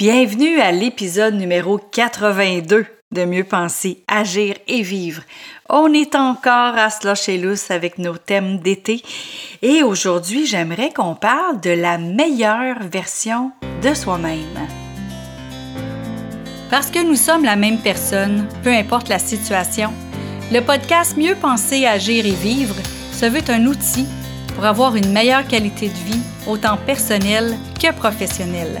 [0.00, 5.22] Bienvenue à l'épisode numéro 82 de Mieux penser, agir et vivre.
[5.68, 9.02] On est encore à se avec nos thèmes d'été
[9.60, 13.52] et aujourd'hui j'aimerais qu'on parle de la meilleure version
[13.82, 14.66] de soi-même.
[16.70, 19.92] Parce que nous sommes la même personne, peu importe la situation,
[20.50, 22.76] le podcast Mieux penser, agir et vivre
[23.12, 24.06] se veut un outil
[24.54, 28.80] pour avoir une meilleure qualité de vie, autant personnelle que professionnelle.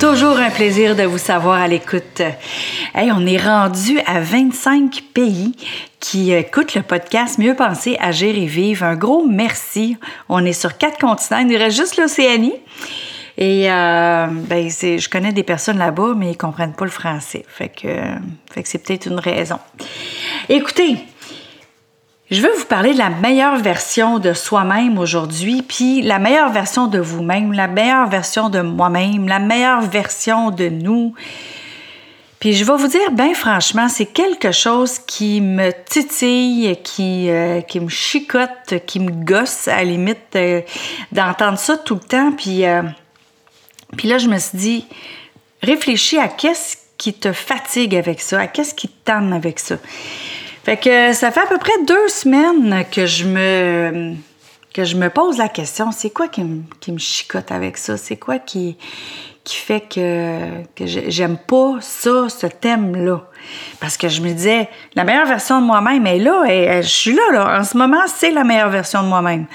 [0.00, 2.22] Toujours un plaisir de vous savoir à l'écoute.
[2.94, 5.54] Hey, on est rendu à 25 pays
[6.00, 8.84] qui écoutent le podcast Mieux penser, agir et vivre.
[8.84, 9.98] Un gros merci.
[10.30, 11.40] On est sur quatre continents.
[11.40, 12.54] Il nous reste juste l'Océanie.
[13.36, 17.44] Et euh, ben, je connais des personnes là-bas, mais ils comprennent pas le français.
[17.46, 17.88] Fait que,
[18.50, 19.58] fait que c'est peut-être une raison.
[20.48, 20.96] Écoutez,
[22.30, 26.86] je veux vous parler de la meilleure version de soi-même aujourd'hui, puis la meilleure version
[26.86, 31.12] de vous-même, la meilleure version de moi-même, la meilleure version de nous.
[32.38, 37.62] Puis je vais vous dire, bien franchement, c'est quelque chose qui me titille, qui, euh,
[37.62, 40.62] qui me chicote, qui me gosse à la limite euh,
[41.10, 42.30] d'entendre ça tout le temps.
[42.32, 42.82] Puis, euh,
[43.96, 44.86] puis là, je me suis dit,
[45.62, 49.76] réfléchis à qu'est-ce qui te fatigue avec ça, à qu'est-ce qui te tente avec ça.
[50.64, 54.14] Fait que ça fait à peu près deux semaines que je me
[54.72, 57.96] que je me pose la question, c'est quoi qui me, qui me chicote avec ça?
[57.96, 58.76] C'est quoi qui,
[59.42, 63.22] qui fait que, que j'aime pas ça, ce thème-là?
[63.80, 67.12] Parce que je me disais, la meilleure version de moi-même est là, et, je suis
[67.12, 67.60] là, là.
[67.60, 69.46] En ce moment, c'est la meilleure version de moi-même.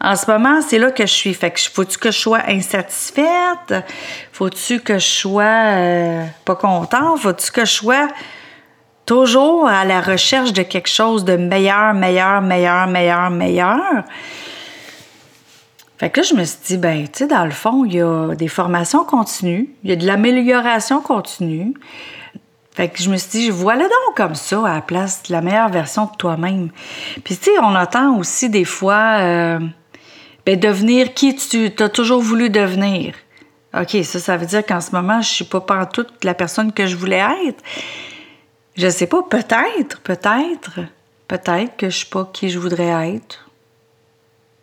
[0.00, 1.34] En ce moment, c'est là que je suis.
[1.34, 3.84] Fait que faut-tu que je sois insatisfaite?
[4.32, 7.20] Faut-tu que je sois euh, pas contente?
[7.20, 8.08] Faut-tu que je sois
[9.06, 14.04] toujours à la recherche de quelque chose de meilleur, meilleur, meilleur, meilleur, meilleur.
[15.98, 18.00] Fait que là, je me suis dit, ben, tu sais, dans le fond, il y
[18.00, 21.74] a des formations continues, il y a de l'amélioration continue.
[22.74, 25.42] Fait que je me suis dit, voilà donc comme ça, à la place de la
[25.42, 26.70] meilleure version de toi-même.
[27.22, 29.60] Puis, tu sais, on entend aussi des fois, euh,
[30.46, 33.14] ben, devenir qui tu as toujours voulu devenir.
[33.74, 36.86] OK, ça, ça veut dire qu'en ce moment, je suis pas toute la personne que
[36.86, 37.62] je voulais être.
[38.74, 40.80] Je sais pas, peut-être, peut-être,
[41.28, 43.46] peut-être que je suis pas qui je voudrais être.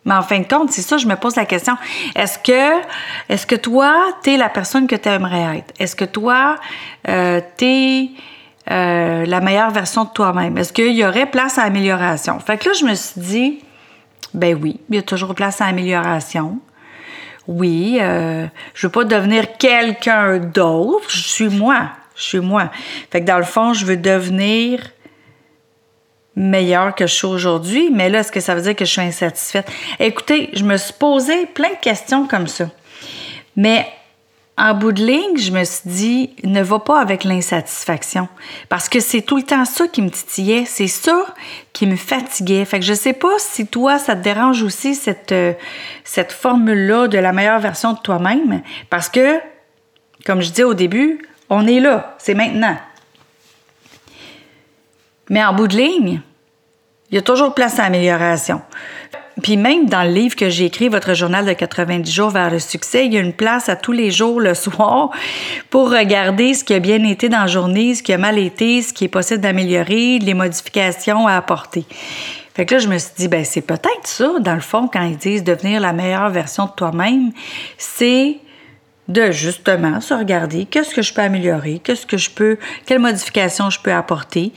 [0.04, 1.76] Mais en fin de compte, c'est ça, je me pose la question.
[2.16, 2.80] Est-ce que,
[3.28, 5.74] est-ce que toi, tu es la personne que tu aimerais être?
[5.78, 6.56] Est-ce que toi,
[7.08, 8.10] euh, tu es
[8.70, 10.56] euh, la meilleure version de toi-même?
[10.58, 12.40] Est-ce qu'il y aurait place à amélioration?
[12.40, 13.58] Fait que là, je me suis dit,
[14.32, 16.58] ben oui, il y a toujours place à amélioration.
[17.46, 21.90] Oui, euh, je veux pas devenir quelqu'un d'autre, je suis moi
[22.22, 22.70] suis moi.
[23.10, 24.80] Fait que dans le fond, je veux devenir
[26.36, 29.00] meilleur que je suis aujourd'hui, mais là, est-ce que ça veut dire que je suis
[29.00, 29.70] insatisfaite?
[29.98, 32.70] Écoutez, je me suis posé plein de questions comme ça.
[33.56, 33.86] Mais
[34.60, 38.28] en bout de ligne, je me suis dit, ne va pas avec l'insatisfaction.
[38.68, 41.34] Parce que c'est tout le temps ça qui me titillait, c'est ça
[41.72, 42.66] qui me fatiguait.
[42.66, 45.54] Fait que je sais pas si toi, ça te dérange aussi cette, euh,
[46.04, 48.60] cette formule-là de la meilleure version de toi-même.
[48.90, 49.40] Parce que,
[50.26, 52.76] comme je disais au début, on est là, c'est maintenant.
[55.28, 56.20] Mais en bout de ligne,
[57.10, 58.62] il y a toujours place à amélioration.
[59.42, 62.58] Puis même dans le livre que j'ai écrit, Votre journal de 90 jours vers le
[62.58, 65.10] succès, il y a une place à tous les jours le soir
[65.70, 68.82] pour regarder ce qui a bien été dans la journée, ce qui a mal été,
[68.82, 71.84] ce qui est possible d'améliorer, les modifications à apporter.
[72.54, 75.02] Fait que là, je me suis dit, ben c'est peut-être ça, dans le fond, quand
[75.02, 77.32] ils disent devenir la meilleure version de toi-même,
[77.78, 78.36] c'est
[79.10, 83.68] de justement se regarder qu'est-ce que je peux améliorer, qu'est-ce que je peux, quelles modifications
[83.68, 84.52] je peux apporter,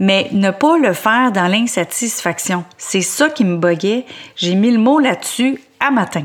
[0.00, 2.64] mais ne pas le faire dans l'insatisfaction.
[2.76, 4.04] C'est ça qui me boguait.
[4.34, 6.24] J'ai mis le mot là-dessus à matin.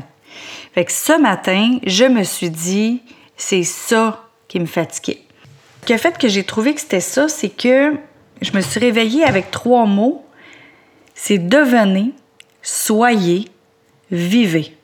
[0.74, 3.00] Fait que ce matin, je me suis dit,
[3.36, 5.22] c'est ça qui me fatiguait.
[5.88, 7.94] Le fait que j'ai trouvé que c'était ça, c'est que
[8.40, 10.24] je me suis réveillée avec trois mots.
[11.14, 12.12] C'est devenez,
[12.60, 13.48] soyez,
[14.10, 14.76] vivez.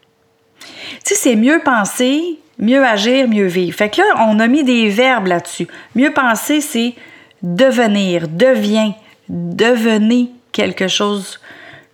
[1.05, 3.77] Tu sais, c'est mieux penser Mieux agir, mieux vivre.
[3.77, 5.69] Fait que là, on a mis des verbes là-dessus.
[5.95, 6.95] Mieux penser, c'est
[7.43, 8.95] devenir, devient,
[9.29, 11.41] devenez quelque chose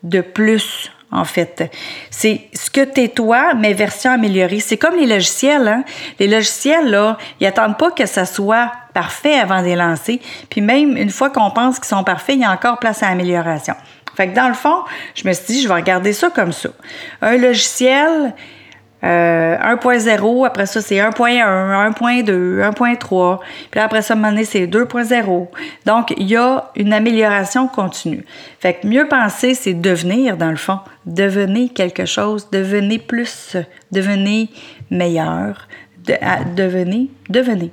[0.02, 1.70] de plus en fait.
[2.10, 4.58] C'est ce que t'es toi, mais version améliorée.
[4.58, 5.84] C'est comme les logiciels, hein?
[6.18, 10.20] Les logiciels, là, ils attendent pas que ça soit parfait avant de les lancer.
[10.50, 13.08] Puis même une fois qu'on pense qu'ils sont parfaits, il y a encore place à
[13.08, 13.74] amélioration.
[14.16, 14.82] Fait que dans le fond,
[15.14, 16.70] je me suis dit, je vais regarder ça comme ça.
[17.22, 18.34] Un logiciel,
[19.04, 23.38] 1.0, euh, après ça c'est 1.1, 1.2, 1.3,
[23.70, 25.48] puis après ça, à c'est 2.0.
[25.84, 28.24] Donc, il y a une amélioration continue.
[28.60, 30.78] Fait que mieux penser, c'est devenir, dans le fond.
[31.06, 33.56] Devenez quelque chose, devenez plus,
[33.92, 34.48] devenez
[34.90, 35.68] meilleur,
[36.56, 37.70] devenez, devenez.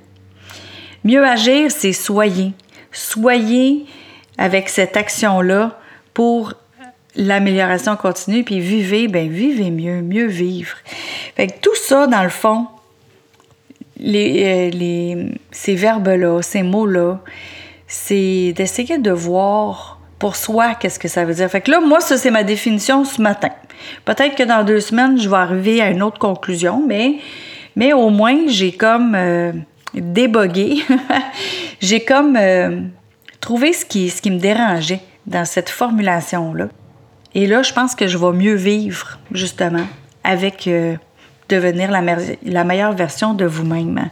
[1.04, 2.52] Mieux agir, c'est soyez.
[2.92, 3.86] Soyez
[4.38, 5.78] avec cette action-là
[6.14, 6.54] pour
[7.16, 10.76] l'amélioration continue, puis vivez, ben vivez mieux, mieux vivre.
[11.36, 12.66] Fait que tout ça, dans le fond,
[13.98, 17.20] les, euh, les ces verbes-là, ces mots-là,
[17.86, 21.48] c'est d'essayer de voir pour soi qu'est-ce que ça veut dire.
[21.50, 23.50] Fait que là, moi, ça, c'est ma définition ce matin.
[24.04, 27.16] Peut-être que dans deux semaines, je vais arriver à une autre conclusion, mais,
[27.76, 29.52] mais au moins, j'ai comme euh,
[29.94, 30.82] débogué.
[31.80, 32.82] j'ai comme euh,
[33.40, 36.68] trouvé ce qui, ce qui me dérangeait dans cette formulation-là.
[37.34, 39.86] Et là, je pense que je vais mieux vivre, justement,
[40.22, 40.68] avec
[41.52, 44.08] devenir la, meilleure version de vous-même.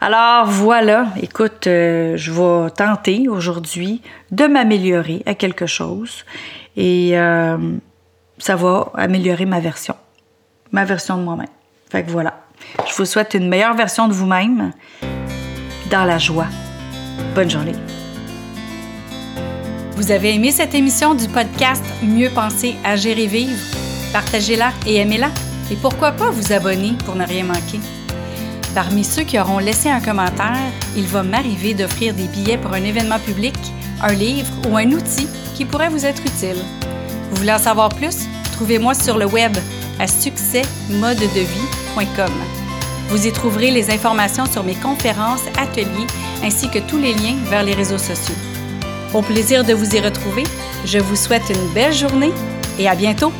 [0.00, 6.24] Alors voilà, écoute, euh, je vais tenter aujourd'hui de m'améliorer à quelque chose
[6.76, 7.56] et euh,
[8.38, 9.94] ça va améliorer ma version,
[10.72, 11.46] ma version de moi-même.
[11.90, 12.40] Fait que voilà,
[12.86, 14.72] je vous souhaite une meilleure version de vous-même
[15.90, 16.48] dans la joie.
[17.34, 17.76] Bonne journée.
[19.92, 23.62] Vous avez aimé cette émission du podcast Mieux penser, agir et vivre?
[24.12, 25.30] Partagez-la et aimez-la.
[25.70, 27.80] Et pourquoi pas vous abonner pour ne rien manquer?
[28.74, 32.84] Parmi ceux qui auront laissé un commentaire, il va m'arriver d'offrir des billets pour un
[32.84, 33.56] événement public,
[34.02, 36.62] un livre ou un outil qui pourrait vous être utile.
[37.30, 38.26] Vous voulez en savoir plus?
[38.52, 39.56] Trouvez-moi sur le web
[39.98, 42.32] à succèsmodedevie.com.
[43.08, 46.06] Vous y trouverez les informations sur mes conférences, ateliers
[46.44, 48.34] ainsi que tous les liens vers les réseaux sociaux.
[49.14, 50.42] Au plaisir de vous y retrouver,
[50.84, 52.32] je vous souhaite une belle journée
[52.78, 53.32] et à bientôt!